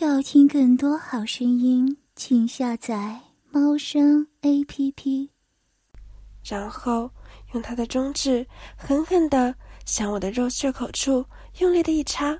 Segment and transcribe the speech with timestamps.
[0.00, 5.28] 要听更多好声音，请下载猫声 A P P。
[6.44, 7.10] 然后
[7.52, 9.52] 用他的中指狠狠的
[9.84, 11.24] 向我的肉穴口处
[11.58, 12.38] 用力的一插，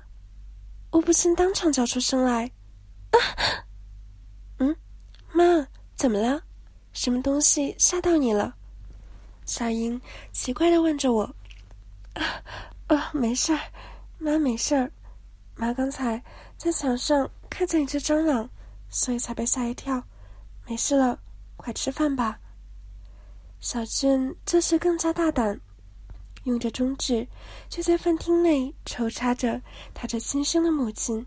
[0.89, 2.49] 我不禁当场叫出声来
[3.11, 3.19] ：“啊！
[4.59, 4.73] 嗯，
[5.33, 5.67] 妈，
[5.97, 6.41] 怎么了？
[6.93, 8.55] 什么东西吓到你了？”
[9.45, 9.99] 小英
[10.31, 11.23] 奇怪的问着我
[12.15, 12.23] ：“啊
[12.87, 13.59] 啊，没事儿，
[14.17, 14.89] 妈没事儿，
[15.55, 16.23] 妈刚才
[16.57, 18.49] 在墙上。”看见一只蟑螂，
[18.89, 20.03] 所以才被吓一跳。
[20.67, 21.19] 没事了，
[21.57, 22.39] 快吃饭吧。
[23.59, 25.59] 小俊这时更加大胆，
[26.43, 27.27] 用着中指
[27.67, 29.61] 就在饭厅内抽插着
[29.93, 31.25] 他这亲生的母亲，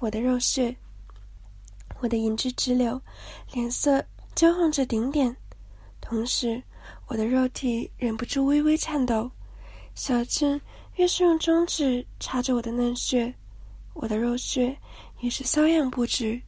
[0.00, 0.74] 我的肉穴。
[2.00, 3.00] 我的银汁直流，
[3.52, 4.04] 脸色
[4.34, 5.36] 焦红着顶点，
[6.00, 6.62] 同时
[7.06, 9.30] 我的肉体忍不住微微颤抖。
[9.94, 10.60] 小俊
[10.94, 13.34] 越是用中指插着我的嫩穴，
[13.94, 14.76] 我的肉穴。
[15.20, 16.40] 也是瘙痒不止，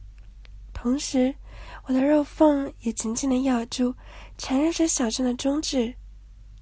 [0.73, 1.33] 同时，
[1.85, 3.93] 我的肉缝也紧紧的咬住，
[4.37, 5.93] 缠绕着小镇的中指，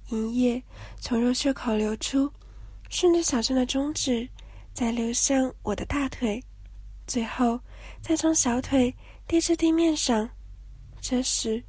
[0.08, 0.62] 银液
[1.00, 2.30] 从肉穴口流出，
[2.88, 4.28] 顺着小镇的中指，
[4.72, 6.42] 再流向我的大腿，
[7.06, 7.60] 最后
[8.02, 8.94] 再从小腿
[9.28, 10.28] 滴至地面上。
[11.00, 11.62] 这时，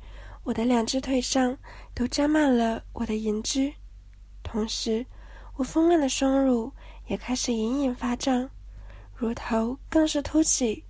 [0.43, 1.55] 我的两只腿上
[1.93, 3.71] 都沾满了我的银汁，
[4.41, 5.05] 同时，
[5.55, 6.73] 我丰满的双乳
[7.05, 8.49] 也开始隐隐发胀。
[9.21, 10.83] 乳头更是凸起，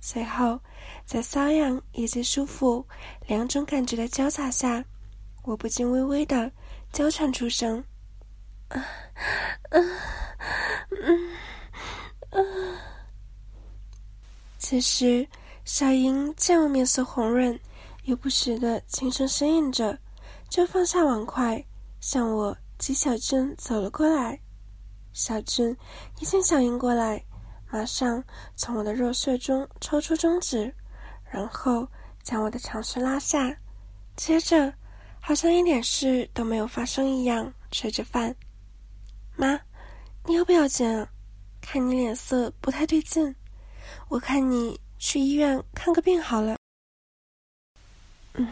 [0.00, 0.58] 随后
[1.04, 2.82] 在瘙痒以及舒服
[3.26, 4.82] 两种感觉的交杂下，
[5.42, 6.50] 我不禁微微的
[6.90, 7.84] 娇喘出声
[8.72, 8.82] ：“啊，”
[14.58, 15.28] 此时，
[15.66, 17.60] 小英见我面色红润，
[18.04, 19.98] 又不时的轻声呻吟着，
[20.48, 21.62] 就放下碗筷，
[22.00, 24.40] 向我及小俊走了过来。
[25.12, 25.76] 小俊
[26.20, 27.22] 一见小英过来。
[27.68, 28.22] 马上
[28.54, 30.72] 从我的肉穴中抽出中指，
[31.30, 31.86] 然后
[32.22, 33.54] 将我的长靴拉下，
[34.16, 34.72] 接着
[35.20, 38.34] 好像一点事都没有发生一样吃着饭。
[39.34, 39.60] 妈，
[40.24, 41.08] 你要不要紧啊？
[41.60, 43.34] 看你脸色不太对劲，
[44.08, 46.56] 我看你去医院看个病好了。
[48.34, 48.48] 嗯，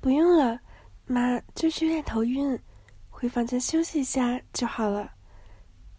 [0.00, 0.58] 不用了，
[1.06, 2.58] 妈就是有点头晕，
[3.08, 5.12] 回房间休息一下就好了。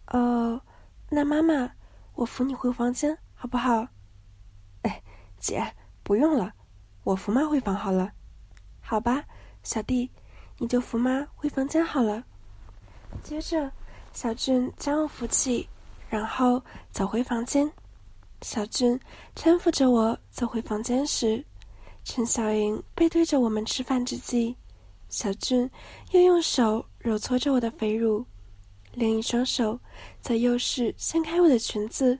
[0.08, 0.62] 哦，
[1.10, 1.72] 那妈妈。
[2.14, 3.88] 我扶你回房间，好不好？
[4.84, 5.02] 哎，
[5.40, 5.64] 姐，
[6.04, 6.54] 不用了，
[7.04, 8.12] 我扶妈回房好了。
[8.80, 9.24] 好吧，
[9.64, 10.10] 小弟，
[10.58, 12.24] 你就扶妈回房间好了。
[13.24, 13.72] 接着，
[14.14, 15.68] 小俊将我扶起，
[16.10, 16.62] 然后
[16.92, 17.72] 走回房间。
[18.42, 19.00] 小俊
[19.36, 21.44] 搀扶着我走回房间时，
[22.04, 24.56] 陈小莹背对着我们吃饭之际，
[25.10, 25.70] 小俊
[26.12, 28.26] 又用手揉搓着我的肥乳。
[28.94, 29.80] 另一双手
[30.20, 32.20] 则又是掀开我的裙子，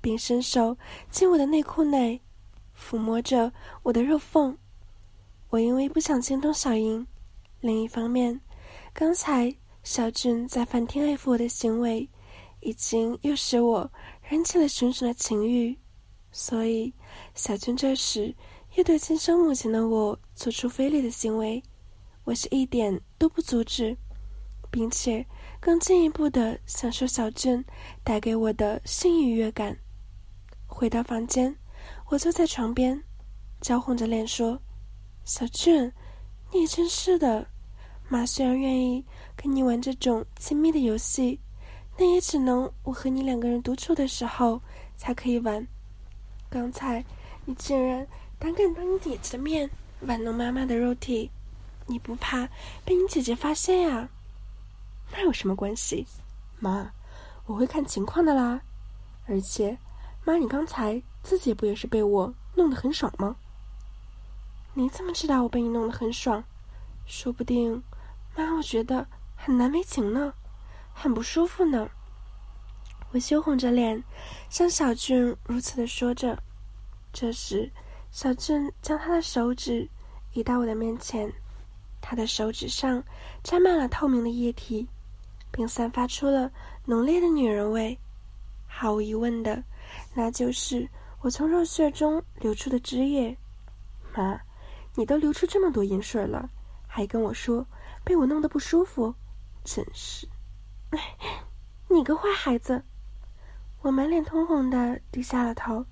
[0.00, 0.76] 并伸手
[1.10, 2.20] 进我的内裤内，
[2.78, 3.52] 抚摸着
[3.82, 4.56] 我的肉缝。
[5.50, 7.04] 我因为不想惊动小英，
[7.60, 8.40] 另一方面，
[8.92, 9.52] 刚才
[9.82, 12.08] 小俊在饭厅爱抚我的行为，
[12.60, 13.90] 已经又使我
[14.22, 15.76] 燃起了熊熊的情欲，
[16.30, 16.94] 所以
[17.34, 18.32] 小俊这时
[18.76, 21.60] 又对亲生母亲的我做出非礼的行为，
[22.22, 23.96] 我是一点都不阻止，
[24.70, 25.26] 并且。
[25.64, 27.64] 更进一步的享受小俊
[28.02, 29.74] 带给我的性愉悦感。
[30.66, 31.56] 回到房间，
[32.10, 33.02] 我坐在床边，
[33.62, 34.60] 娇红着脸说
[35.24, 35.90] ：“小俊，
[36.52, 37.46] 你也真是的。
[38.10, 39.02] 妈虽然愿意
[39.34, 41.40] 跟你玩这种亲密的游戏，
[41.96, 44.60] 那也只能我和你两个人独处的时候
[44.98, 45.66] 才可以玩。
[46.50, 47.02] 刚才
[47.46, 48.06] 你竟然
[48.38, 49.70] 胆敢当你姐姐的面
[50.02, 51.30] 玩弄妈妈的肉体，
[51.86, 52.46] 你不怕
[52.84, 54.10] 被你姐姐发现呀？”
[55.16, 56.04] 那有什么关系，
[56.58, 56.90] 妈，
[57.46, 58.60] 我会看情况的啦。
[59.28, 59.78] 而且，
[60.24, 63.36] 妈，你刚才自己不也是被我弄得很爽吗？
[64.74, 66.42] 你怎么知道我被你弄得很爽？
[67.06, 67.80] 说不定，
[68.36, 70.34] 妈，我觉得很难为情呢，
[70.92, 71.88] 很不舒服呢。
[73.12, 74.02] 我羞红着脸，
[74.50, 76.36] 向小俊如此的说着。
[77.12, 77.70] 这时，
[78.10, 79.88] 小俊将他的手指
[80.32, 81.32] 移到我的面前，
[82.00, 83.00] 他的手指上
[83.44, 84.88] 沾满了透明的液体。
[85.54, 86.50] 并散发出了
[86.84, 87.96] 浓烈的女人味，
[88.66, 89.62] 毫无疑问的，
[90.12, 90.88] 那就是
[91.20, 93.38] 我从肉穴中流出的汁液。
[94.12, 94.36] 妈，
[94.96, 96.50] 你都流出这么多银水了，
[96.88, 97.64] 还跟我说
[98.02, 99.14] 被我弄得不舒服，
[99.62, 100.28] 真是……
[101.88, 102.82] 你个坏孩子！
[103.80, 105.86] 我满脸通红的低下了头。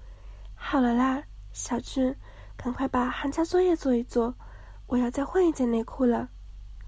[0.56, 1.22] 好了啦，
[1.52, 2.12] 小俊，
[2.56, 4.34] 赶快把寒假作业做一做，
[4.88, 6.28] 我要再换一件内裤了。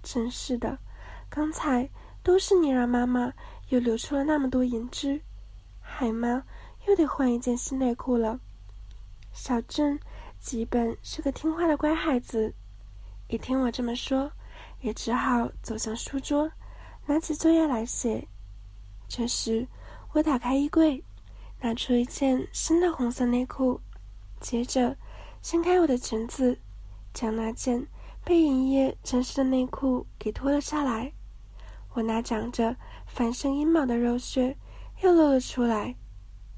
[0.03, 0.77] 真是的，
[1.31, 1.89] 刚才……
[2.25, 3.33] 都是你让妈妈
[3.69, 5.21] 又流出了那么多银汁，
[5.79, 6.43] 海妈
[6.89, 8.41] 又得换一件新内裤了。
[9.33, 9.97] 小郑
[10.39, 12.53] 基本是个听话的乖孩子，
[13.29, 14.33] 一听我这么说，
[14.81, 16.51] 也只好走向书桌，
[17.07, 18.27] 拿起作业来写。
[19.07, 19.69] 这时，
[20.13, 21.05] 我打开衣柜，
[21.61, 23.79] 拿出一件新的红色内裤，
[24.41, 24.97] 接着
[25.43, 26.59] 掀开我的裙子，
[27.13, 27.87] 将那件
[28.25, 31.13] 被银液沾湿的内裤给脱了下来。
[31.95, 32.77] 我那长着
[33.07, 34.57] 繁盛阴毛的肉穴
[35.03, 35.95] 又露了出来。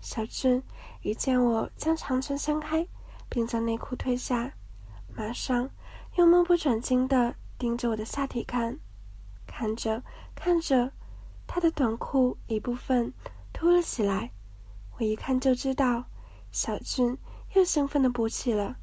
[0.01, 0.63] 小俊
[1.03, 2.87] 一见我将长裙掀开，
[3.29, 4.53] 并将内裤褪下，
[5.15, 5.71] 马上
[6.17, 8.79] 又目不转睛地盯着我的下体看，
[9.47, 10.03] 看着
[10.35, 10.93] 看着。
[11.49, 13.13] 他的短裤一部分
[13.53, 14.29] 凸了起来，
[14.99, 16.05] 我一看就知道，
[16.51, 17.17] 小俊
[17.55, 18.77] 又兴奋的勃起了。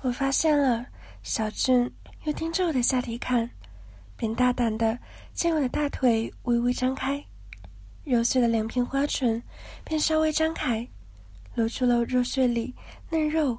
[0.00, 0.86] 我发现了，
[1.22, 1.94] 小俊
[2.24, 3.50] 又盯着我的下体看，
[4.20, 4.98] 便大胆的
[5.32, 7.24] 将我的大腿微微张开，
[8.04, 9.42] 肉碎的两片花唇
[9.82, 10.86] 便稍微张开，
[11.54, 12.74] 露出了肉穴里
[13.08, 13.58] 嫩肉。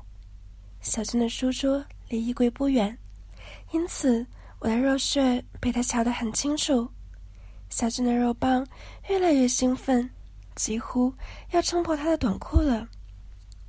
[0.82, 2.96] 小俊的书桌离衣柜不远，
[3.72, 4.24] 因此。
[4.60, 6.88] 我的肉穴被他瞧得很清楚，
[7.70, 8.64] 小俊的肉棒
[9.10, 10.08] 越来越兴奋，
[10.54, 11.12] 几乎
[11.50, 12.88] 要撑破他的短裤了。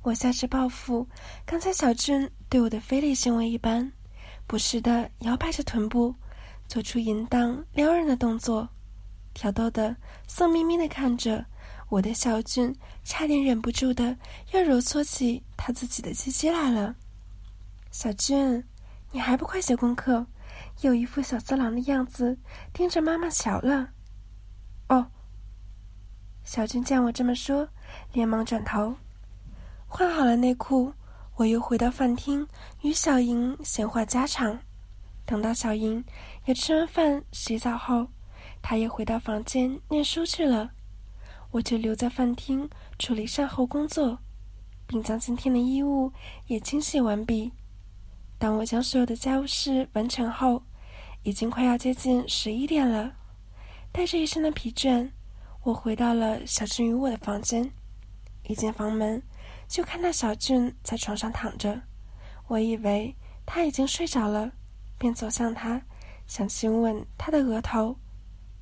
[0.03, 1.07] 我下肢报复
[1.47, 3.91] 刚才小俊对我的非礼行为一般，
[4.45, 6.13] 不时地摇摆着臀部，
[6.67, 8.67] 做出淫荡撩人的动作，
[9.33, 9.95] 挑逗的
[10.27, 11.45] 色眯眯的看着
[11.89, 14.17] 我的小俊，差点忍不住的
[14.51, 16.95] 要揉搓起他自己的鸡鸡来了。
[17.91, 18.63] 小俊，
[19.11, 20.25] 你还不快写功课？
[20.81, 22.37] 有一副小色狼的样子，
[22.73, 23.89] 盯着妈妈瞧了。
[24.89, 25.05] 哦，
[26.43, 27.67] 小俊见我这么说，
[28.11, 28.95] 连忙转头，
[29.87, 30.91] 换好了内裤，
[31.35, 32.47] 我又回到饭厅
[32.81, 34.59] 与小莹闲话家常。
[35.25, 36.03] 等到小莹
[36.45, 38.07] 也吃完饭、洗澡后，
[38.61, 40.69] 他也回到房间念书去了，
[41.51, 42.69] 我就留在饭厅
[42.99, 44.17] 处理善后工作，
[44.85, 46.11] 并将今天的衣物
[46.47, 47.51] 也清洗完毕。
[48.37, 50.61] 当我将所有的家务事完成后，
[51.23, 53.13] 已经快要接近十一点了。
[53.93, 55.09] 带着一身的疲倦，
[55.61, 57.71] 我回到了小俊与我的房间。
[58.45, 59.23] 一进房门，
[59.69, 61.81] 就看到小俊在床上躺着。
[62.47, 64.51] 我以为他已经睡着了，
[64.97, 65.81] 便走向他，
[66.27, 67.95] 想亲吻他的额头。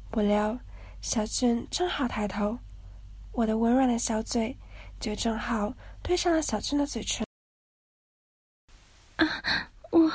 [0.10, 0.60] 不料，
[1.02, 2.58] 小俊正好抬头，
[3.32, 4.58] 我的温软的小嘴
[5.00, 5.74] 就正好
[6.04, 7.26] 对上了小俊的嘴唇。
[9.16, 9.28] 啊！
[9.92, 10.12] 我，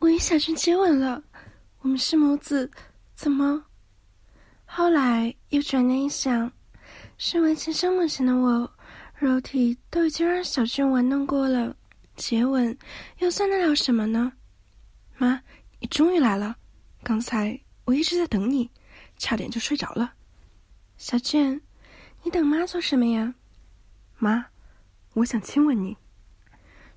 [0.00, 1.22] 我与小俊接吻了，
[1.80, 2.70] 我们是母子，
[3.14, 3.64] 怎么？
[4.66, 6.52] 后来又转念一想，
[7.16, 8.70] 身为亲生母亲的我，
[9.14, 11.74] 肉体都已经让小俊玩弄过了，
[12.16, 12.76] 接吻
[13.18, 14.32] 又算得了什么呢？
[15.16, 15.40] 妈，
[15.78, 16.56] 你终于来了，
[17.04, 18.70] 刚才我一直在等你，
[19.18, 20.14] 差点就睡着了。
[20.96, 21.60] 小俊，
[22.22, 23.34] 你等妈做什么呀？
[24.16, 24.46] 妈，
[25.12, 25.96] 我想亲吻你。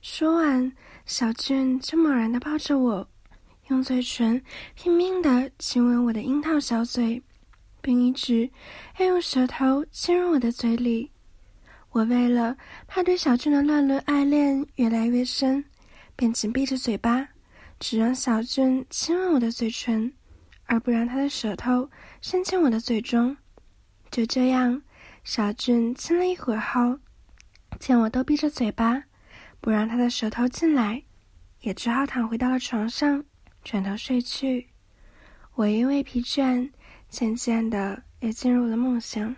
[0.01, 0.71] 说完。
[1.05, 3.07] 小俊就猛然的抱着我，
[3.67, 4.43] 用嘴唇
[4.75, 7.23] 拼命的亲吻我的樱桃小嘴，
[7.81, 8.49] 并一直
[8.97, 11.09] 要用舌头侵入我的嘴里。
[11.91, 12.57] 我为了
[12.87, 15.63] 怕对小俊的乱伦爱恋越来越深，
[16.17, 17.25] 便紧闭着嘴巴，
[17.79, 20.11] 只让小俊亲吻我的嘴唇，
[20.65, 21.89] 而不让他的舌头
[22.21, 23.35] 伸进我的嘴中。
[24.09, 24.81] 就这样，
[25.23, 26.99] 小俊亲了一会儿后，
[27.79, 29.03] 见我都闭着嘴巴。
[29.59, 31.03] 不让他的舌头进来，
[31.61, 33.25] 也只好躺回到了床上，
[33.63, 34.69] 转头睡去。
[35.55, 36.71] 我因为疲倦，
[37.09, 39.35] 渐渐的也进入了梦乡。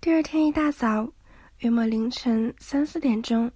[0.00, 1.12] 第二天一大早，
[1.58, 3.52] 约莫凌晨三四点钟，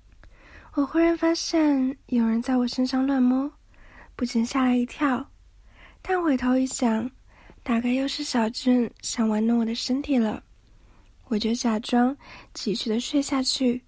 [0.74, 3.50] 我忽然发现有人在我身上乱摸，
[4.20, 5.26] 不禁吓了一跳。
[6.02, 7.10] 但回头一想，
[7.62, 10.42] 大概又是小俊想玩弄我的身体了，
[11.28, 12.14] 我就假装
[12.52, 13.82] 继续的睡下去。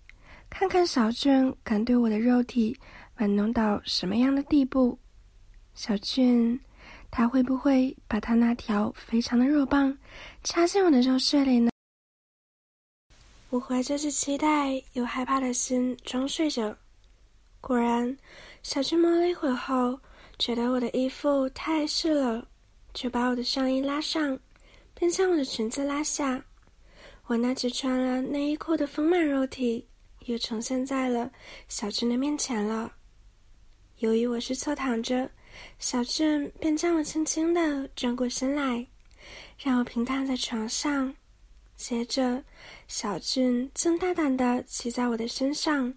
[0.48, 2.74] 看看小俊敢对我的肉体
[3.18, 4.98] 玩弄到什么样的地步，
[5.74, 6.58] 小俊，
[7.10, 9.94] 他会不会把他那条肥长的肉棒
[10.42, 11.70] 插进我的肉穴里呢？
[13.50, 16.74] 我怀着着期待又害怕的心装睡着，
[17.60, 18.16] 果然，
[18.62, 20.00] 小俊摸了一会后，
[20.42, 22.44] 觉得我的衣服太湿了，
[22.92, 24.36] 就把我的上衣拉上，
[24.92, 26.44] 并将我的裙子拉下，
[27.26, 29.86] 我那只穿了内衣裤的丰满肉体。
[30.24, 31.30] 又呈现在了
[31.68, 32.92] 小俊的面前了。
[33.98, 35.30] 由于我是侧躺着，
[35.78, 38.84] 小俊便将我轻轻的转过身来，
[39.56, 41.14] 让我平躺在床上。
[41.76, 42.42] 接着，
[42.88, 45.94] 小俊正大胆的骑在我的身上，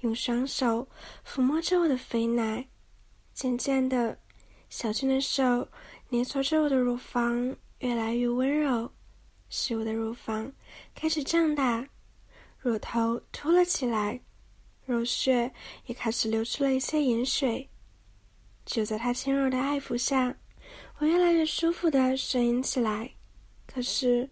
[0.00, 0.88] 用双手
[1.26, 2.66] 抚摸着我的肥奶。
[3.36, 4.18] 渐渐的，
[4.70, 5.68] 小俊的手
[6.08, 8.90] 捏搓着我的乳房，越来越温柔，
[9.50, 10.50] 使我的乳房
[10.94, 11.86] 开始胀大。
[12.58, 14.18] 乳头凸了起来，
[14.86, 15.52] 肉穴
[15.84, 17.68] 也开始流出了一些盐水。
[18.64, 20.34] 就在他轻柔的爱抚下，
[20.96, 23.12] 我越来越舒服的呻吟起来。
[23.66, 24.26] 可是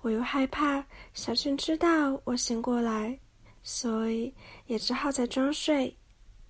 [0.00, 0.84] 我又害怕
[1.14, 3.16] 小俊知道我醒过来，
[3.62, 4.34] 所以
[4.66, 5.96] 也只好再装睡。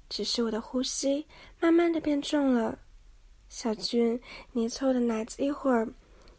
[0.09, 1.27] 只是我的呼吸
[1.61, 2.79] 慢慢的变重了。
[3.49, 4.21] 小俊
[4.53, 5.88] 捏凑的奶子一会儿，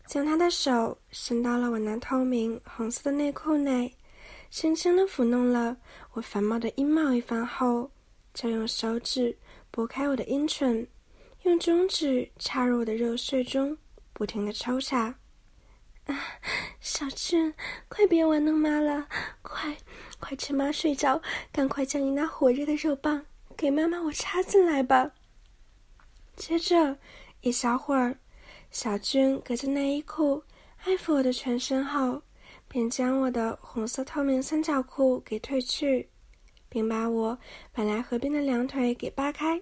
[0.05, 3.95] 将他的手伸到了我那透明红色的内裤内，
[4.49, 5.77] 轻轻的抚弄了
[6.13, 7.89] 我繁茂的阴毛一番后，
[8.33, 9.37] 就用手指
[9.71, 10.87] 拨开我的阴唇，
[11.43, 13.77] 用中指插入我的肉穴中，
[14.13, 15.15] 不停的抽插。
[16.05, 16.19] 啊，
[16.79, 17.53] 小俊，
[17.87, 19.07] 快别玩弄妈了，
[19.41, 19.77] 快，
[20.19, 21.21] 快趁妈睡着，
[21.51, 23.25] 赶快将你那火热的肉棒
[23.59, 25.11] 给妈妈我插进来吧。
[26.37, 26.97] 接着
[27.41, 28.17] 一小会儿，
[28.71, 30.41] 小俊隔着内衣裤
[30.85, 32.21] 爱抚我的全身后，
[32.69, 36.09] 便将我的红色透明三角裤给褪去，
[36.69, 37.37] 并把我
[37.73, 39.61] 本来合并的两腿给扒开。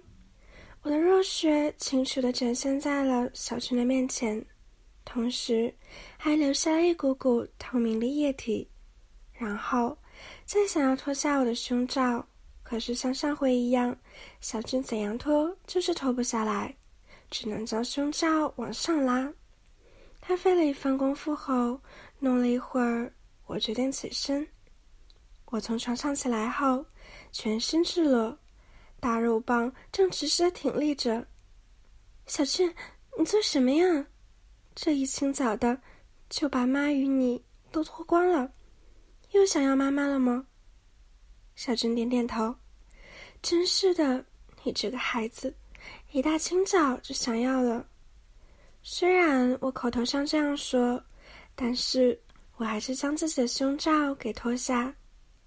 [0.82, 4.46] 我的热血清楚地展现在了小军的面前，
[5.04, 5.74] 同时
[6.16, 8.70] 还留下一股股透明的液体。
[9.32, 9.98] 然后
[10.44, 12.24] 再想要脱下我的胸罩。
[12.68, 13.96] 可是像上回一样，
[14.42, 16.76] 小俊怎样脱就是脱不下来，
[17.30, 19.32] 只能将胸罩往上拉。
[20.20, 21.80] 他费了一番功夫后，
[22.18, 23.10] 弄了一会儿，
[23.46, 24.46] 我决定起身。
[25.46, 26.84] 我从床上起来后，
[27.32, 28.38] 全身赤裸，
[29.00, 31.26] 大肉棒正直直的挺立着。
[32.26, 32.70] 小俊，
[33.18, 34.06] 你做什么呀？
[34.74, 35.80] 这一清早的，
[36.28, 38.52] 就把妈与你都脱光了，
[39.30, 40.44] 又想要妈妈了吗？
[41.58, 42.54] 小俊点点头，
[43.42, 44.24] 真是的，
[44.62, 45.52] 你这个孩子，
[46.12, 47.84] 一大清早就想要了。
[48.80, 51.02] 虽然我口头上这样说，
[51.56, 52.16] 但是
[52.58, 54.94] 我还是将自己的胸罩给脱下。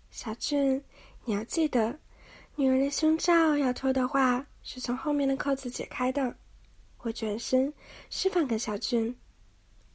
[0.09, 0.83] 小俊，
[1.23, 1.97] 你要记得，
[2.57, 6.35] 女人的胸罩要脱的话，是从后面的扣子解开的。
[7.03, 7.73] 我转身
[8.09, 9.17] 示范给小俊，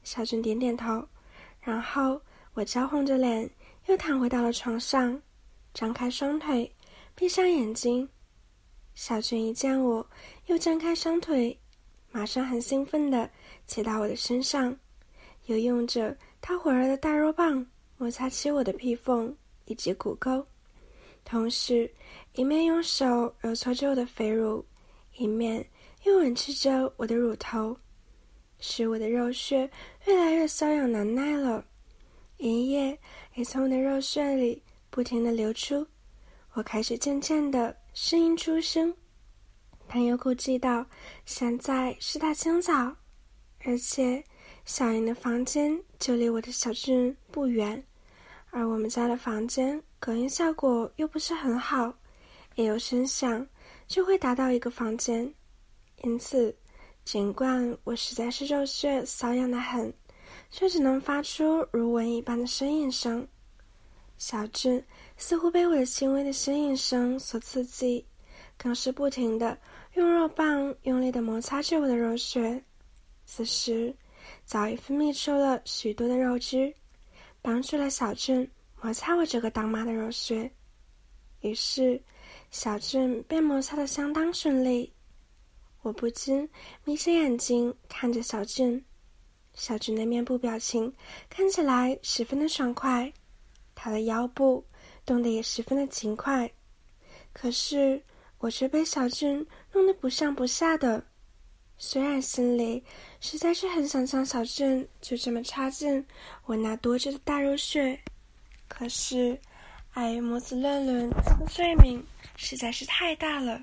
[0.03, 1.07] 小俊点点头，
[1.61, 2.19] 然后
[2.55, 3.51] 我娇红着脸
[3.85, 5.21] 又躺回到了床上。
[5.77, 6.73] 张开双腿，
[7.15, 8.09] 闭上眼睛。
[8.95, 10.09] 小俊一见我
[10.47, 11.55] 又张开双腿，
[12.11, 13.29] 马上很兴奋地
[13.67, 14.75] 骑到我的身上，
[15.45, 17.65] 又用着他火热的大肉棒
[17.99, 20.43] 摩擦起我的屁缝以及骨沟，
[21.27, 21.93] 同时
[22.33, 24.65] 一面用手揉搓着我的肥乳，
[25.19, 25.63] 一面
[26.05, 27.77] 又吻吃着我的乳头，
[28.61, 29.71] 使我的肉穴
[30.07, 31.63] 越来越瘙痒难耐了，
[32.39, 32.99] 爷爷
[33.35, 34.63] 也从我的肉穴里。
[34.97, 35.87] 不停的流出，
[36.55, 38.97] 我开始渐渐的声音出声，
[39.87, 40.87] 但又顾忌到
[41.27, 42.97] 现在是大清早，
[43.67, 44.25] 而且
[44.65, 47.85] 小英的房间就离我的小镇不远，
[48.49, 51.93] 而我们家的房间隔音效果又不是很好，
[52.55, 53.47] 一有声响
[53.87, 55.31] 就会打到一个房间，
[56.05, 56.57] 因此
[57.05, 59.93] 尽管我实在是肉血瘙痒的很，
[60.51, 63.29] 却只能发出如蚊一般的呻吟声。
[64.19, 64.83] 小俊
[65.17, 68.05] 似乎被我的轻微的呻吟声所刺激，
[68.57, 69.59] 更是不停的
[69.95, 72.63] 用肉棒用力的摩擦着我的肉穴。
[73.25, 73.95] 此时，
[74.45, 76.73] 早已分泌出了许多的肉汁，
[77.43, 78.49] 帮助了小俊
[78.81, 80.51] 摩擦我这个当妈的肉穴。
[81.41, 82.01] 于是，
[82.51, 84.93] 小俊便摩擦的相当顺利。
[85.83, 86.49] 我不禁
[86.85, 88.83] 眯着眼睛看着小俊，
[89.53, 90.93] 小俊的面部表情
[91.29, 93.13] 看起来十分的爽快。
[93.77, 94.67] 他的腰部
[95.05, 96.51] 动得也十分的勤快，
[97.33, 98.03] 可是
[98.39, 101.07] 我却被小俊弄得不上不下的。
[101.79, 102.83] 虽然心里
[103.21, 106.05] 实在是很想将小俊就这么插进
[106.47, 108.01] 我那多汁的大肉穴，
[108.67, 109.39] 可是
[109.93, 112.03] 碍于母子乱伦的罪名
[112.37, 113.63] 实在是太大了。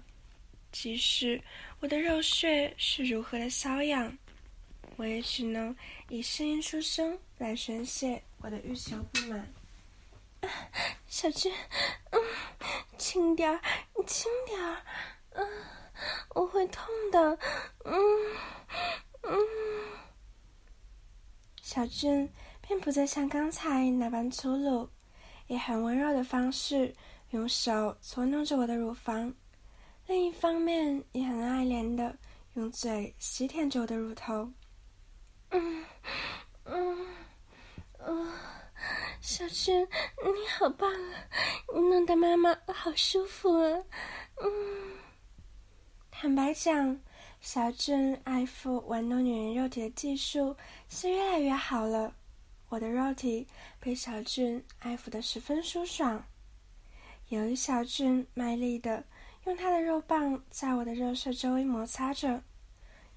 [0.72, 1.42] 即使
[1.80, 4.16] 我的肉穴是如何的瘙痒，
[4.96, 5.76] 我也只能
[6.10, 9.48] 以声音出声来宣泄我的欲求不满。
[11.08, 11.54] 小俊，
[12.12, 12.22] 嗯，
[12.98, 13.62] 轻点儿，
[13.98, 14.82] 你轻点儿，
[15.32, 15.48] 嗯，
[16.36, 17.38] 我会痛的，
[17.86, 17.94] 嗯
[19.24, 19.38] 嗯。
[21.62, 22.32] 小俊
[22.62, 24.90] 并不再像刚才那般粗鲁，
[25.48, 26.96] 也很温柔的方式
[27.32, 29.34] 用手搓弄着我的乳房，
[30.08, 32.16] 另一方面也很爱怜的
[32.54, 34.52] 用嘴吸舔着我的乳头，
[35.50, 35.86] 嗯
[36.66, 37.08] 嗯
[38.00, 38.34] 嗯。
[39.22, 39.88] 小俊，
[40.24, 41.30] 你好棒啊！
[41.74, 43.84] 你弄得妈妈好舒服啊。
[44.42, 44.98] 嗯，
[46.12, 47.00] 坦白讲，
[47.40, 50.56] 小俊爱抚玩弄女人肉体的技术
[50.90, 52.14] 是越来越好了。
[52.70, 53.48] 我的肉体
[53.80, 56.24] 被小俊爱抚得十分舒爽。
[57.30, 59.04] 由于小俊卖力的
[59.46, 62.44] 用他的肉棒在我的肉色周围摩擦着，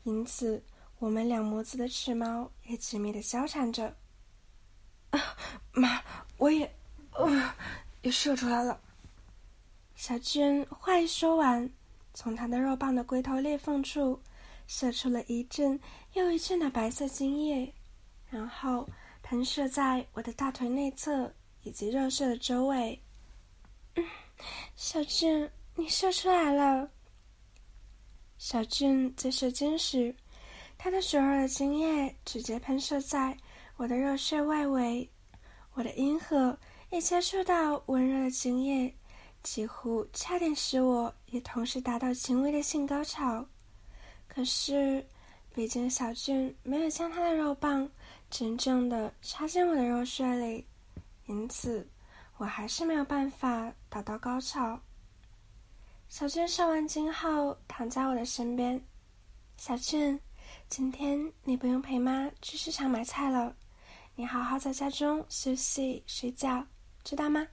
[0.04, 0.62] 因此
[0.98, 3.96] 我们两母子的齿毛也紧密的交缠着。
[5.72, 6.02] 妈，
[6.38, 6.70] 我也，
[7.12, 7.54] 呃，
[8.02, 8.80] 也射出来了。
[9.94, 11.70] 小俊话一说完，
[12.14, 14.20] 从他的肉棒的龟头裂缝处
[14.66, 15.78] 射出了一阵
[16.12, 17.72] 又一阵的白色精液，
[18.28, 18.88] 然后
[19.22, 21.32] 喷射在我的大腿内侧
[21.62, 23.00] 以及肉色的周围。
[24.76, 26.90] 小俊，你射出来了。
[28.36, 30.14] 小俊在射精时，
[30.76, 33.34] 他的所有的精液直接喷射在
[33.76, 35.08] 我的肉穴外围，
[35.74, 36.58] 我的阴核
[36.90, 38.94] 也接触到温热的精液，
[39.42, 43.46] 几乎差点使我也同时达到轻微的性高潮。
[44.26, 45.06] 可是，
[45.54, 47.88] 毕竟小俊没有将他的肉棒
[48.30, 50.66] 真正的插进我的肉穴里，
[51.26, 51.86] 因此。
[52.38, 54.78] 我还是没有办法达到高潮。
[56.06, 58.78] 小俊上完精后躺在我的身边。
[59.56, 60.20] 小俊，
[60.68, 63.56] 今天你不用陪妈去市场买菜了，
[64.18, 66.66] 你好好在家中休息睡觉，
[67.04, 67.46] 知道吗？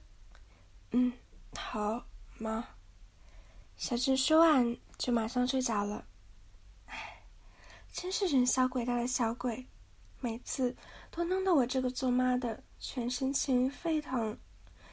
[0.92, 1.12] 嗯，
[1.54, 2.02] 好，
[2.38, 2.66] 妈。
[3.76, 6.02] 小智说完就马上睡着了。
[6.86, 7.22] 唉，
[7.92, 9.66] 真是人小鬼大的小鬼，
[10.20, 10.74] 每次
[11.10, 14.36] 都弄得我这个做妈的全身情欲沸腾。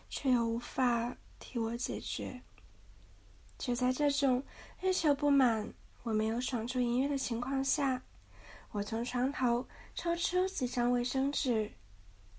[0.10, 2.42] 却又无法替我解决。
[3.58, 4.44] 就在这种
[4.82, 5.74] 欲求不满、
[6.04, 8.04] 我没有爽出音乐的情况下，
[8.72, 11.70] 我从床头抽出几张卫生纸，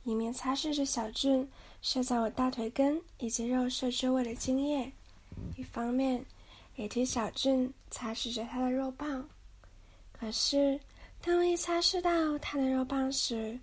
[0.03, 1.47] 一面擦拭着小俊
[1.83, 4.91] 射在我大腿根以及肉色周围的精液，
[5.57, 6.25] 一方面
[6.77, 9.29] 也替小俊擦拭着他的肉棒。
[10.13, 10.81] 可是，
[11.21, 13.59] 当我一擦拭到他的肉棒时，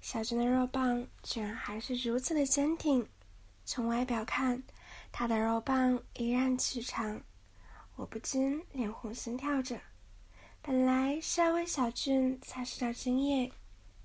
[0.00, 3.06] 小俊的肉棒居然还是如此的坚挺。
[3.66, 4.62] 从外表看，
[5.12, 7.20] 他的肉棒依然曲长，
[7.96, 9.78] 我不禁脸红心跳着。
[10.66, 13.52] 本来是要为小俊擦拭掉精液，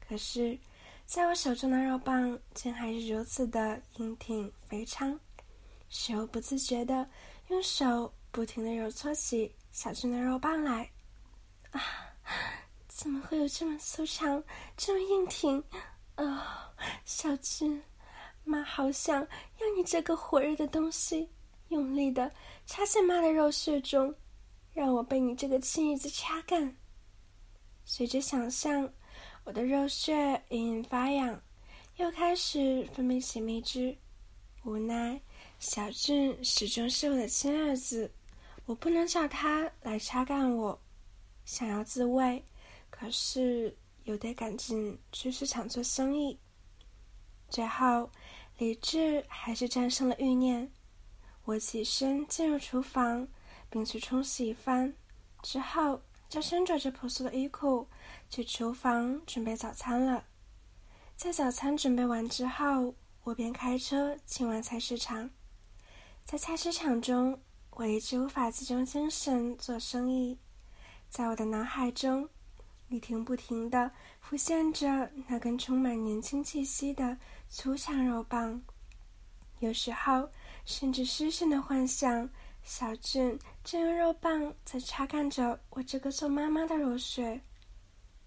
[0.05, 0.59] 可是，
[1.05, 5.17] 在我手中的肉棒竟还是如此的硬挺肥长，
[5.87, 7.09] 使我不自觉的
[7.47, 10.89] 用手不停的揉搓起小俊的肉棒来。
[11.71, 11.81] 啊，
[12.89, 14.43] 怎么会有这么粗长、
[14.75, 15.63] 这么硬挺？
[16.15, 16.73] 啊，
[17.05, 17.81] 小俊！
[18.43, 21.29] 妈好想要你这个火热的东西，
[21.69, 22.29] 用力的
[22.65, 24.13] 插进妈的肉穴中，
[24.79, 26.73] 让我被你这个青鱼子掐干。
[27.83, 28.89] 随着想象，
[29.43, 31.37] 我的肉穴隐隐发痒，
[31.97, 33.93] 又开始分泌血蜜汁。
[34.63, 35.19] 无奈，
[35.59, 38.09] 小俊始终是我的亲儿子，
[38.63, 40.79] 我不能叫他来掐干我。
[41.43, 42.41] 想要自慰，
[42.89, 46.39] 可是又得赶紧去市场做生意。
[47.49, 48.09] 最后。
[48.57, 50.69] 理智还是战胜了欲念。
[51.45, 53.25] 我起身进入厨房，
[53.69, 54.93] 并去冲洗一番，
[55.41, 57.87] 之后就身着着朴素的衣裤
[58.29, 60.25] 去厨房准备早餐了。
[61.15, 65.29] 在早餐准备完之后，我便开车前往菜市场。
[66.25, 70.37] 在菜市场中，我一直无法集中精神做生意，
[71.09, 72.29] 在我的脑海中。
[72.91, 78.63] 一停不停的浮现着那根充满年轻气息的粗长肉棒，
[79.59, 80.31] 有时候
[80.65, 82.27] 甚至失神的幻想
[82.63, 87.41] 小俊正用肉棒在擦干着我这个做妈妈的肉穴，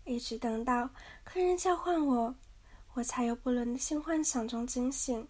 [0.05, 0.89] 一直等到
[1.25, 2.35] 客人叫唤我，
[2.95, 5.27] 我才由不伦的性幻想中惊醒，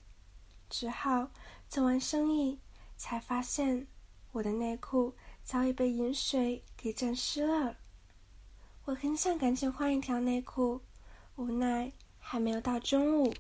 [0.71, 1.29] 之后
[1.69, 2.59] 做完生意，
[2.97, 3.87] 才发现
[4.33, 7.77] 我的内裤早已被饮水给沾湿了。
[8.85, 10.81] 我很想赶紧换一条内裤，
[11.37, 13.33] 无奈还没有到中午，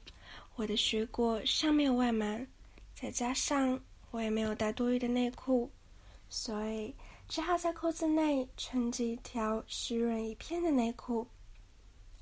[0.54, 2.46] 我的水果尚没有外满，
[2.94, 3.80] 再加上
[4.12, 5.68] 我也没有带多余的内裤，
[6.28, 6.94] 所以
[7.26, 11.26] 只好在裤子内穿着一条湿润一片的内裤。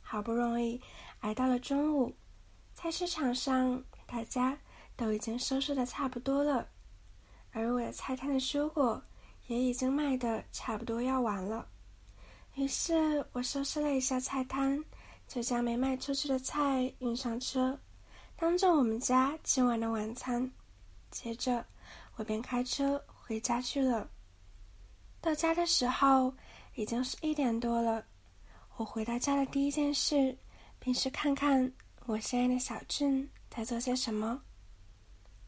[0.01, 0.81] 好不容易
[1.21, 2.15] 挨到了中午，
[2.75, 4.57] 菜市场上大家
[4.97, 6.67] 都已经收拾的差不多了，
[7.53, 9.03] 而我的菜摊的蔬果
[9.49, 11.67] 也已经卖的差不多要完了。
[12.55, 14.85] 于是我收拾了一下菜摊，
[15.27, 17.79] 就将没卖出去的菜运上车，
[18.37, 20.51] 当做我们家今晚的晚餐。
[21.11, 21.67] 接着，
[22.21, 24.07] 我便开车回家去了。
[25.23, 26.31] 到家的时候
[26.75, 28.05] 已经是一点多了。
[28.77, 30.37] 我回到家的第一件事，
[30.79, 31.73] 便是看看
[32.05, 34.39] 我心爱的小俊在做些什么。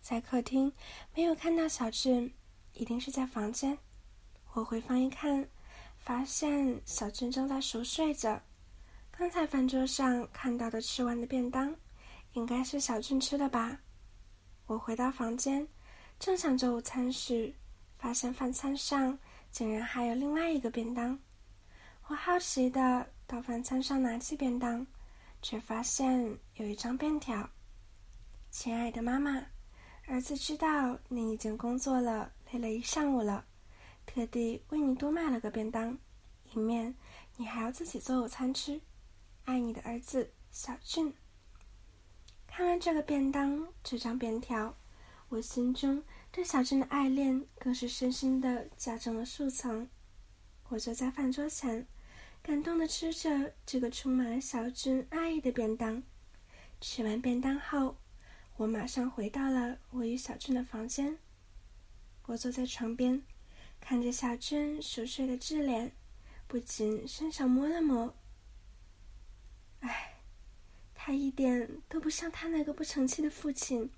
[0.00, 0.72] 在客厅
[1.14, 2.32] 没有看到小俊，
[2.72, 3.76] 一定是在房间。
[4.54, 5.46] 我回房一看。
[5.98, 8.42] 发现小俊正在熟睡着，
[9.12, 11.72] 刚才饭桌上看到的吃完的便当
[12.32, 13.78] 应该是小俊吃的吧。
[14.66, 15.64] 我回到房间，
[16.22, 17.52] 正想着午餐时，
[17.98, 19.18] 发现饭餐上
[19.50, 21.18] 竟然还有另外一个便当。
[22.06, 24.86] 我好奇的到饭餐上拿起便当，
[25.42, 27.50] 却发现有一张便条
[28.52, 29.44] ：“亲爱的妈妈，
[30.06, 33.44] 儿子知道你已经工作了，累了一上午了，
[34.06, 35.98] 特地为你多买了个便当，
[36.54, 36.94] 以免
[37.36, 38.80] 你还要自己做午餐吃。
[39.44, 41.12] 爱你的儿子小俊。”
[42.46, 44.72] 看完这个便当，这张便条，
[45.32, 49.88] 我心中对小俊的爱恋更是深深的加重了数层。
[50.68, 51.86] 我坐在饭桌前，
[52.42, 56.02] 感动的吃着这个充满了小俊爱意的便当。
[56.82, 57.96] 吃完便当后，
[58.58, 61.16] 我马上回到了我与小俊的房间。
[62.26, 63.22] 我坐在床边，
[63.80, 65.92] 看着小俊熟睡的稚脸，
[66.46, 68.14] 不禁伸手摸了摸。
[69.80, 70.10] 唉。
[70.94, 73.90] 他一点都不像他那个不成器的父亲，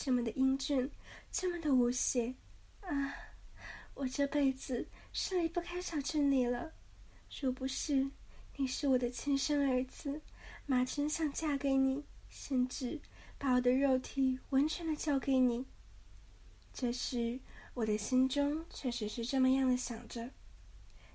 [0.00, 0.88] 这么的英俊，
[1.32, 2.32] 这么的无邪，
[2.82, 3.12] 啊！
[3.94, 6.70] 我这辈子是离不开小俊你了。
[7.40, 8.08] 若不是
[8.54, 10.22] 你是我的亲生儿子，
[10.66, 13.00] 妈真想嫁给你，甚至
[13.38, 15.66] 把我的肉体完全的交给你。
[16.72, 17.40] 这时
[17.74, 20.30] 我的心中确实是这么样的想着。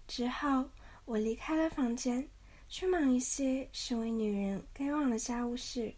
[0.09, 0.69] 之后
[1.05, 2.27] 我离开了房间。
[2.69, 5.93] 去忙一些身为女人该忘的家务事，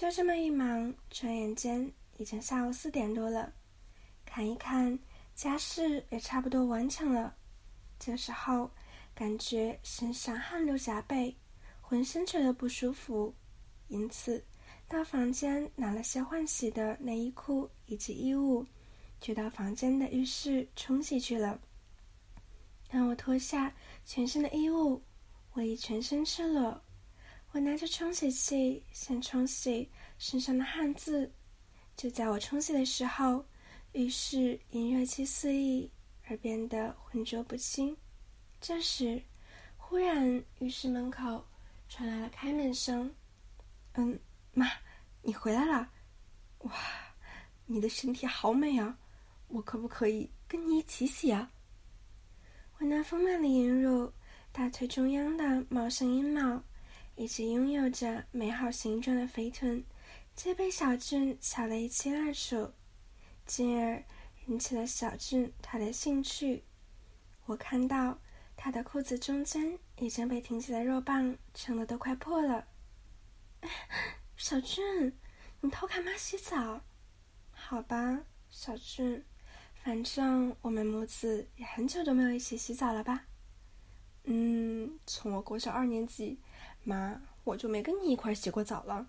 [0.00, 3.52] 就这么一忙，转眼间已经下午四点多了。
[4.24, 4.98] 看一看
[5.34, 7.36] 家事也差不多完成了，
[7.98, 8.70] 这时候
[9.14, 11.36] 感觉身上汗流浃背，
[11.82, 13.34] 浑身觉得不舒服，
[13.88, 14.42] 因此
[14.88, 18.64] 到房间拿了些换洗的内衣裤以及衣物，
[19.20, 21.60] 就到房间的浴室冲洗去了。
[22.88, 23.70] 当我脱下
[24.06, 25.02] 全身的衣物。
[25.52, 26.80] 我已全身赤裸，
[27.52, 31.30] 我拿着冲洗器先冲洗身上的汗渍。
[31.96, 33.44] 就在我冲洗的时候，
[33.92, 35.90] 浴室因热气四溢
[36.28, 37.96] 而变得浑浊不清。
[38.60, 39.20] 这时，
[39.76, 41.44] 忽然浴室门口
[41.88, 43.12] 传来了开门声。
[43.94, 44.16] “嗯，
[44.54, 44.70] 妈，
[45.20, 45.90] 你回来了！
[46.60, 46.72] 哇，
[47.66, 48.96] 你的身体好美啊！
[49.48, 51.50] 我可不可以跟你一起洗啊？”
[52.78, 54.12] 我那丰满的阴乳。
[54.52, 56.60] 大腿中央的茂盛阴毛，
[57.20, 59.84] 以及拥有着美好形状的肥臀，
[60.34, 62.72] 皆被小俊瞧得一清二楚，
[63.44, 64.02] 进而
[64.46, 66.64] 引起了小俊他的兴趣。
[67.44, 68.18] 我看到
[68.56, 72.66] 他的裤子中间已经被挺起的肉棒撑得都快破了。
[74.38, 75.12] 小俊，
[75.60, 76.80] 你偷看妈洗澡？
[77.50, 79.22] 好吧，小俊，
[79.74, 83.26] 反正我们母子也很久都没有一起洗澡了吧？
[84.24, 86.38] 嗯，从我国小二年级，
[86.84, 89.06] 妈，我就没跟你一块洗过澡了。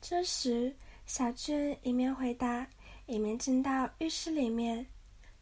[0.00, 0.74] 这时，
[1.06, 2.68] 小俊一面回答，
[3.06, 4.86] 一面进到浴室里面，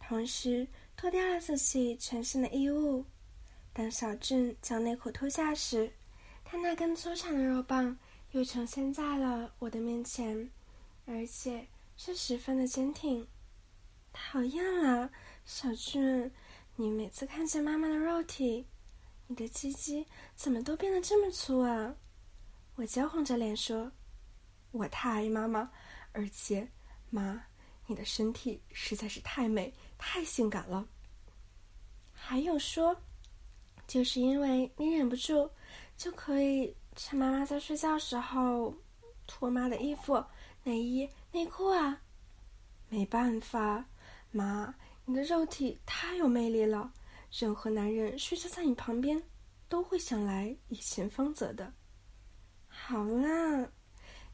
[0.00, 3.04] 同时脱掉了自己全身的衣物。
[3.72, 5.92] 当小俊将内裤脱下时，
[6.44, 7.96] 他那根粗长的肉棒
[8.30, 10.48] 又呈现在了我的面前，
[11.06, 13.26] 而且是十分的坚挺。
[14.12, 15.10] 讨厌了，
[15.44, 16.30] 小俊。
[16.76, 18.66] 你每次看见妈妈的肉体，
[19.34, 21.92] 你的鸡鸡怎么都变得这么粗啊？
[22.76, 23.90] 我娇红着脸说
[24.70, 25.68] ：“我太爱妈妈，
[26.12, 26.64] 而且
[27.10, 27.44] 妈，
[27.88, 30.86] 你的身体实在是太美、太性感了。”
[32.14, 32.96] 还有说，
[33.88, 35.50] 就是因为你忍不住，
[35.96, 38.72] 就可以趁妈妈在睡觉时候
[39.26, 40.24] 脱妈的衣服、
[40.62, 42.00] 内衣、内裤啊。
[42.88, 43.84] 没办法，
[44.30, 44.72] 妈。
[45.04, 46.90] 你的肉体太有魅力了，
[47.36, 49.20] 任何男人睡着在你旁边，
[49.68, 51.74] 都会想来以前方泽的。
[52.68, 53.72] 好啦，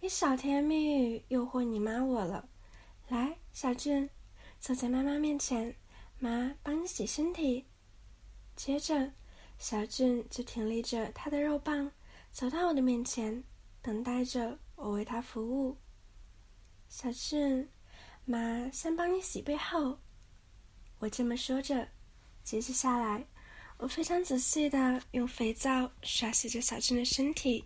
[0.01, 2.47] 你小甜蜜语诱惑你妈我了。
[3.09, 4.11] 来，小俊，
[4.61, 5.75] 坐在妈妈面前，
[6.19, 7.65] 妈帮你洗身体。
[8.55, 9.11] 接着，
[9.57, 11.91] 小俊就挺立着他的肉棒，
[12.31, 13.43] 走到我的面前，
[13.81, 15.79] 等待着我为他服务。
[16.91, 17.67] 小俊，
[18.27, 19.99] 妈先帮你洗背后。
[20.99, 21.89] 我这么说着，
[22.51, 23.25] 接着下来，
[23.79, 27.65] 我非常仔细的用肥皂刷洗着小俊的身体，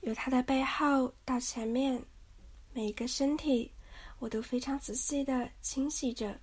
[0.00, 2.02] 由他的背后到前面，
[2.72, 3.70] 每一个身体
[4.18, 6.40] 我都非常仔细的清洗着，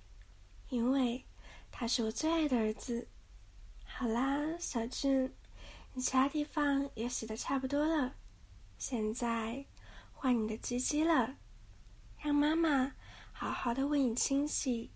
[0.68, 1.24] 因为
[1.72, 3.08] 他是我最爱的儿子。
[3.84, 5.34] 好啦，小俊，
[5.92, 8.14] 你其他地方也洗的差不多了，
[8.78, 9.64] 现在
[10.12, 11.34] 换你的鸡鸡了，
[12.20, 12.94] 让妈妈
[13.32, 14.92] 好好的为你清洗。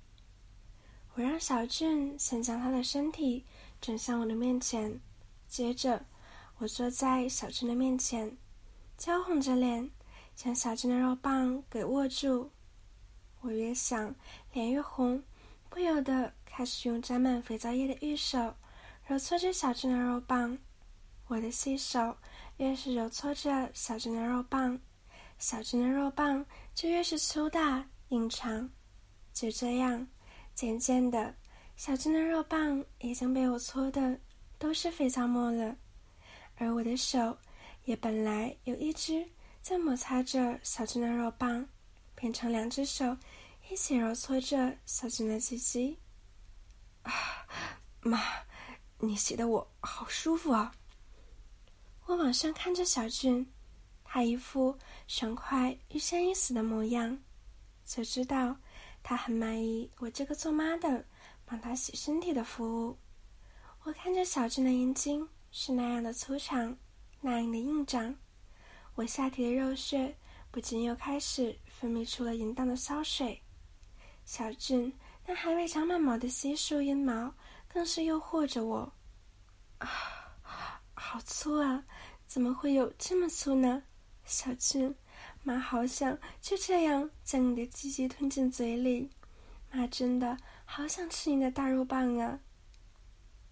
[1.14, 3.44] 我让小俊先将他的身体
[3.80, 5.00] 转向我的面前，
[5.48, 6.04] 接着
[6.58, 8.36] 我坐在小俊的面前，
[8.96, 9.90] 娇红着脸，
[10.34, 12.50] 将小俊的肉棒给握住。
[13.40, 14.14] 我越想，
[14.52, 15.22] 脸越红，
[15.68, 18.54] 不由得开始用沾满肥皂液的玉手
[19.06, 20.56] 揉搓着小俊的肉棒。
[21.26, 22.16] 我的细手
[22.58, 24.78] 越是揉搓着小俊的肉棒，
[25.38, 26.44] 小俊的肉棒
[26.74, 28.68] 就越是粗大硬长。
[29.32, 30.06] 就这样，
[30.54, 31.34] 渐渐的，
[31.76, 34.18] 小俊的肉棒已经被我搓的
[34.58, 35.76] 都是肥皂沫了，
[36.56, 37.36] 而我的手
[37.84, 39.26] 也本来有一只
[39.62, 41.66] 在摩擦着小俊的肉棒，
[42.14, 43.16] 变成两只手
[43.70, 45.98] 一起揉搓着小俊的鸡鸡。
[47.02, 47.12] 啊，
[48.00, 48.20] 妈，
[48.98, 50.74] 你洗的我好舒服啊！
[52.04, 53.50] 我往上看着小俊，
[54.04, 57.18] 他一副爽快欲仙欲死的模样，
[57.86, 58.54] 就知道
[59.10, 61.04] 他很满意我这个做妈的
[61.44, 62.96] 帮他洗身体的服务。
[63.82, 66.76] 我看着小俊的阴茎是那样的粗长，
[67.20, 68.14] 那样的硬长，
[68.94, 70.16] 我下体的肉穴
[70.52, 73.42] 不禁又开始分泌出了淫荡的骚水。
[74.24, 74.96] 小俊
[75.26, 77.34] 那还未长满毛的稀疏阴毛
[77.66, 78.92] 更是诱惑着我。
[79.78, 79.88] 啊！
[80.94, 81.82] 好粗啊！
[82.28, 83.82] 怎么会有这么粗呢？
[84.24, 84.94] 小俊，
[85.42, 89.08] 妈好想就这样将你的鸡鸡吞进嘴里，
[89.70, 92.38] 妈真的好想吃你的大肉棒啊！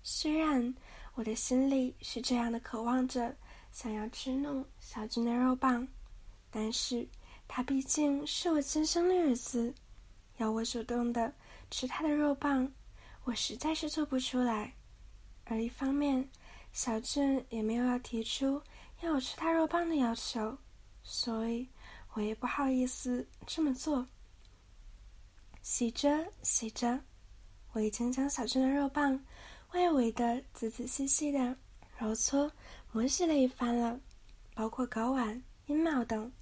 [0.03, 0.75] 虽然
[1.15, 3.35] 我的心里是这样的渴望着，
[3.73, 5.87] 想要吃弄小俊的肉棒，
[6.51, 7.09] 但是
[7.49, 9.75] 他毕竟是我亲生的儿子，
[10.37, 11.33] 要我主动的
[11.71, 12.71] 吃他的肉棒，
[13.25, 14.73] 我实在是做不出来。
[15.45, 16.29] 而一方面，
[16.73, 18.63] 小俊也没有要提出
[19.01, 20.57] 要我吃他肉棒的要求，
[21.03, 21.67] 所以
[22.19, 24.05] 我也不好意思这么做。
[25.63, 26.99] 洗着洗着，
[27.71, 29.25] 我已经将小俊的肉棒
[29.73, 31.57] 外围的仔仔细细的
[31.97, 32.51] 揉搓
[32.91, 34.01] 磨洗了一番了，
[34.53, 36.33] 包括睾丸、阴毛等。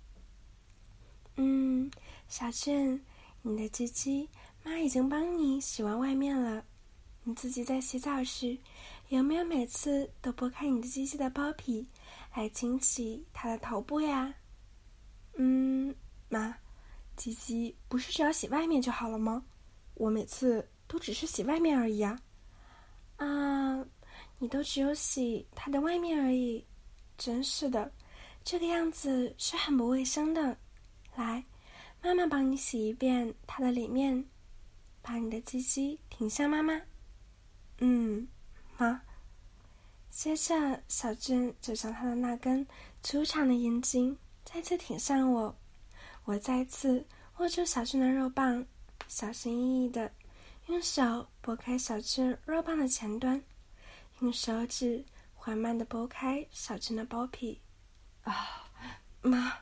[1.35, 1.91] 嗯，
[2.27, 3.05] 小俊，
[3.43, 4.27] 你的鸡鸡
[4.65, 6.65] 妈已经帮你洗完外面了，
[7.23, 8.57] 你自己在洗澡时。
[9.11, 11.87] 有没有每次都剥开你的鸡鸡的包皮，
[12.35, 14.35] 来清洗它的头部呀？
[15.37, 15.95] 嗯，
[16.29, 16.57] 妈，
[17.15, 19.45] 鸡鸡不是只要洗外面就好了吗？
[19.95, 22.19] 我每次都只是洗外面而已啊。
[23.17, 23.87] 啊，
[24.39, 26.67] 你都只有洗它的外面而已，
[27.17, 27.93] 真是的，
[28.45, 30.57] 这个样子是很不卫生的。
[31.15, 31.45] 来，
[32.03, 34.25] 妈妈帮你洗一遍它的里面，
[35.01, 36.81] 把你的鸡鸡挺向妈妈。
[37.79, 38.27] 嗯。
[38.79, 39.01] 妈？
[40.11, 42.67] 接着，小俊就将他的那根
[43.03, 45.55] 粗长的阴茎再次挺向我。
[46.25, 47.05] 我再次
[47.39, 48.65] 握住小俊的肉棒，
[49.09, 50.11] 小心翼翼的
[50.67, 53.43] 用手拨开小俊肉棒的前端，
[54.21, 55.05] 用手指
[55.35, 57.61] 缓慢的拨开小俊的包皮。
[58.23, 58.65] 啊，
[59.21, 59.53] 妈！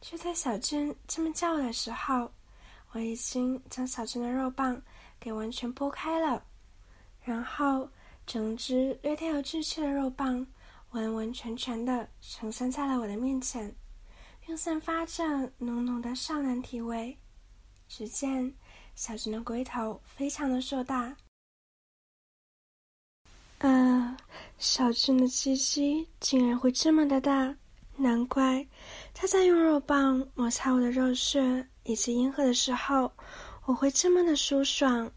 [0.00, 2.30] 就在小俊这么叫的时候，
[2.92, 4.80] 我已经将小俊的肉棒
[5.18, 6.44] 给完全拨开了。
[7.22, 7.88] 然后，
[8.26, 10.46] 整只略带有稚气的肉棒
[10.90, 13.74] 完完全全的呈现在了我的面前，
[14.40, 15.24] 并散发着
[15.58, 17.18] 浓浓的少男体味。
[17.88, 18.52] 只见
[18.94, 21.16] 小俊的龟头非常的硕大，
[23.58, 24.16] 啊，
[24.58, 27.56] 小俊的鸡鸡竟然会这么的大，
[27.96, 28.66] 难怪
[29.14, 33.12] 他在用肉棒摩擦我的肉穴以及阴核的时候，
[33.66, 35.12] 我会这么的舒爽。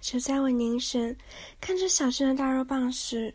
[0.00, 1.16] 就在我凝神
[1.60, 3.34] 看着小俊的大肉棒时，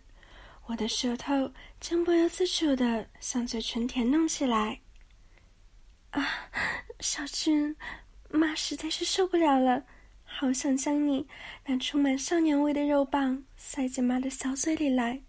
[0.72, 4.80] 我的舌头竟不由自主的向嘴唇舔弄起来。
[6.12, 6.26] 啊，
[7.02, 7.76] 小俊，
[8.30, 9.84] 妈实在是受不了了，
[10.24, 11.28] 好想将你
[11.66, 15.22] 那充满少年味的肉棒塞进妈的小嘴里来，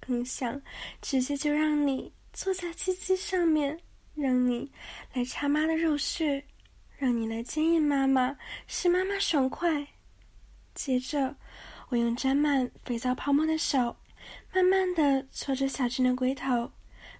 [0.00, 0.58] 更想
[1.02, 3.78] 直接就让你坐在鸡鸡上面，
[4.14, 4.72] 让你
[5.12, 6.42] 来插妈的肉穴，
[6.96, 8.34] 让你来接应妈妈，
[8.66, 9.86] 使妈妈爽快。
[10.74, 11.36] 接着，
[11.90, 13.94] 我用沾满肥皂泡沫的手，
[14.52, 16.72] 慢慢的搓着小俊的龟头，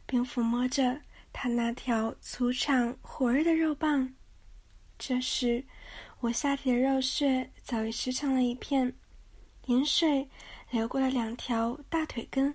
[0.07, 1.01] 并抚摸着
[1.33, 4.13] 他那条粗长火热的肉棒。
[4.99, 5.65] 这时，
[6.21, 8.93] 我下体的肉穴早已湿成了一片，
[9.67, 10.29] 饮水
[10.71, 12.53] 流过了两条大腿根，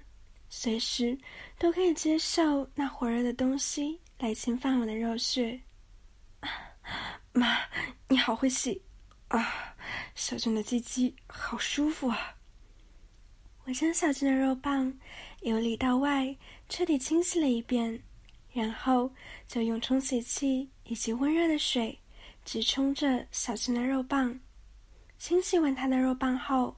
[0.49, 1.17] 随时
[1.57, 5.61] 都可以接受那火热的东西来侵犯我的肉穴。
[7.31, 7.59] 妈，
[8.09, 8.81] 你好会洗。
[9.29, 9.75] 啊，
[10.13, 12.35] 小俊的鸡鸡好舒服啊！
[13.65, 14.93] 我将小俊的肉棒
[15.41, 16.35] 由里到外
[16.67, 17.97] 彻底清洗了一遍，
[18.51, 19.09] 然后
[19.47, 21.97] 就用冲洗器以及温热的水
[22.43, 24.37] 直冲着小俊的肉棒。
[25.17, 26.75] 清洗完他的肉棒后，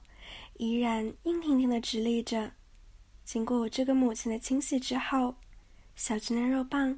[0.58, 2.52] 依然硬挺挺的直立着。
[3.24, 5.34] 经过我这个母亲的清洗之后，
[5.96, 6.96] 小俊的肉棒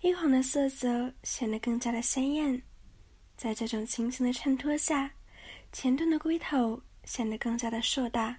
[0.00, 2.62] 一红的色泽显得更加的鲜艳。
[3.36, 5.10] 在这种情形的衬托下，
[5.72, 8.34] 前端的龟头显得更加的硕大。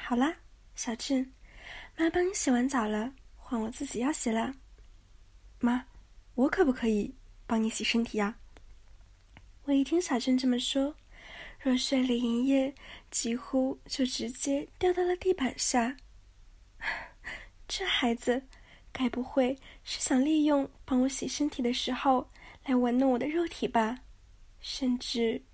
[0.00, 0.34] 好啦，
[0.74, 1.34] 小俊，
[1.98, 4.54] 妈帮你洗完澡了，换我自己要洗了。
[5.60, 5.84] 妈，
[6.34, 7.14] 我可不可以
[7.46, 8.38] 帮你洗身体呀？
[9.64, 10.94] 我一听小俊这么说，
[11.60, 12.74] 若血里银液
[13.10, 15.94] 几乎就直接掉到了地板下。
[17.68, 18.42] 这孩子，
[18.90, 22.26] 该不会是想利用帮我洗身体的时候
[22.64, 23.98] 来玩弄我的肉体吧？
[24.60, 25.44] 甚至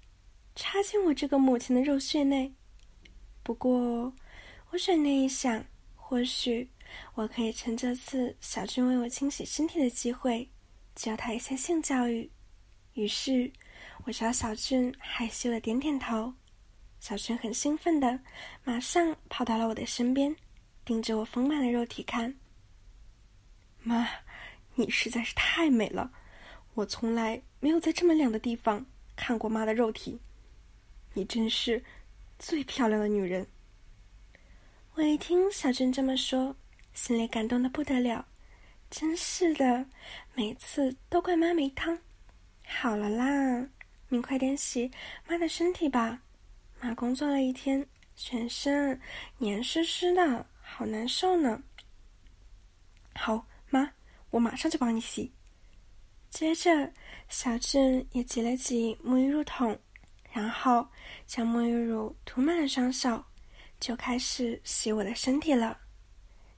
[0.55, 2.55] 插进我这个母亲的肉穴内？
[3.43, 4.15] 不过，
[4.75, 6.69] 我转念一想，或许
[7.15, 10.51] 我可以趁这次小俊为我清洗身体的机会，
[10.97, 12.29] 教他一些性教育。
[12.95, 13.49] 于是，
[14.03, 16.35] 我朝小俊害羞的点点头。
[16.99, 18.19] 小俊很兴奋的，
[18.65, 20.35] 马上跑到了我的身边。
[20.85, 22.35] 盯着我丰满的肉体看，
[23.81, 24.09] 妈，
[24.75, 26.11] 你实在是太美了，
[26.75, 28.85] 我从来没有在这么亮的地方
[29.15, 30.19] 看过妈的肉体，
[31.13, 31.81] 你真是
[32.41, 33.47] 最漂亮的女人。
[34.97, 36.55] 我一听小俊这么说，
[36.93, 38.25] 心里感动的不得了，
[38.89, 39.85] 真是的，
[40.35, 41.99] 每次都怪妈没汤。
[42.65, 43.69] 好了啦，
[44.09, 44.89] 你快点洗
[45.27, 46.23] 妈的身体吧，
[46.81, 49.01] 妈工作了一天，全身
[49.37, 50.47] 黏湿湿的。
[50.61, 51.61] 好难受呢。
[53.17, 53.91] 好，妈，
[54.31, 55.33] 我马上就帮你洗。
[56.31, 56.93] 接着，
[57.29, 59.77] 小俊也挤了挤沐浴乳桶，
[60.33, 60.87] 然后
[61.27, 63.25] 将沐浴乳涂满了双手，
[63.85, 65.77] 就开始洗我的身体了。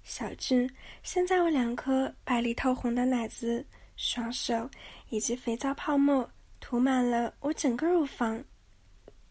[0.04, 0.70] 小俊
[1.02, 4.70] 现在我两颗白里透红的奶子、双手
[5.08, 8.44] 以及肥皂泡沫涂满了我整个乳房。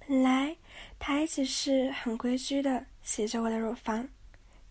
[0.05, 0.53] 本来
[0.99, 4.05] 他一直是很规矩的洗着我的乳房。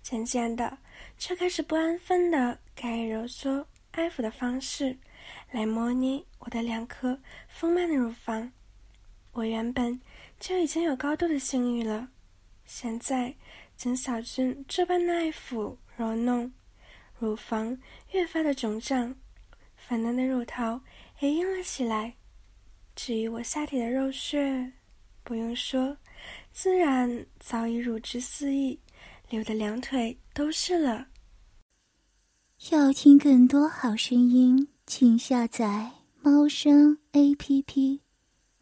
[0.02, 0.76] 渐渐的，
[1.16, 4.94] 却开始不安分的改以揉搓、爱抚的方式
[5.50, 8.52] 来模拟我的两颗丰满的乳房。
[9.32, 9.98] 我原本
[10.38, 12.10] 就已经有高度的性欲了，
[12.64, 13.34] 现在
[13.76, 16.52] 经小俊这般的爱抚揉弄，
[17.18, 17.78] 乳房
[18.12, 19.14] 越发的肿胀，
[19.76, 20.80] 粉嫩的乳头
[21.20, 22.14] 也硬了起来。
[22.96, 24.72] 至于我下体的肉穴，
[25.22, 25.96] 不用说，
[26.52, 28.78] 自然早已乳汁四溢。
[29.30, 31.08] 流的两腿都是了。
[32.70, 38.03] 要听更多好声音，请下载猫声 A P P。